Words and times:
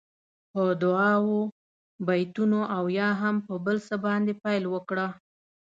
په 0.51 0.63
دعاوو، 0.81 1.41
بېتونو 2.07 2.59
او 2.75 2.83
یا 2.99 3.09
هم 3.21 3.35
په 3.47 3.53
بل 3.65 3.77
څه 3.87 3.95
باندې 4.05 4.33
پیل 4.43 4.63
وکړه. 4.69 5.07